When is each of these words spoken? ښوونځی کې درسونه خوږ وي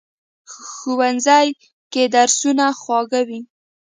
ښوونځی 0.73 1.47
کې 1.91 2.03
درسونه 2.15 2.65
خوږ 2.81 3.09
وي 3.27 3.39